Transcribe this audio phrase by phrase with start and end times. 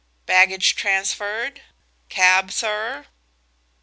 [0.25, 1.61] "Baggage transferred?"
[2.09, 3.05] "Cab, sir?"